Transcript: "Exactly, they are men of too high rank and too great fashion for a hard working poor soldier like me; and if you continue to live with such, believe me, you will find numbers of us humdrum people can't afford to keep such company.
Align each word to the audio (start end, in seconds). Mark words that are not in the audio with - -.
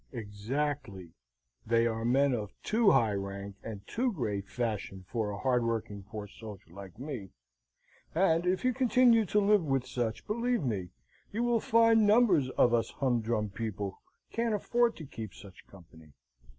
"Exactly, 0.11 1.13
they 1.63 1.85
are 1.85 2.03
men 2.03 2.33
of 2.33 2.59
too 2.63 2.89
high 2.89 3.13
rank 3.13 3.57
and 3.61 3.85
too 3.87 4.11
great 4.11 4.49
fashion 4.49 5.05
for 5.07 5.29
a 5.29 5.37
hard 5.37 5.63
working 5.63 6.01
poor 6.01 6.27
soldier 6.27 6.71
like 6.71 6.97
me; 6.97 7.29
and 8.15 8.47
if 8.47 8.65
you 8.65 8.73
continue 8.73 9.25
to 9.27 9.39
live 9.39 9.63
with 9.63 9.85
such, 9.85 10.25
believe 10.25 10.63
me, 10.63 10.89
you 11.31 11.43
will 11.43 11.59
find 11.59 12.07
numbers 12.07 12.49
of 12.57 12.73
us 12.73 12.89
humdrum 12.97 13.51
people 13.51 14.01
can't 14.31 14.55
afford 14.55 14.95
to 14.95 15.05
keep 15.05 15.35
such 15.35 15.67
company. 15.67 16.13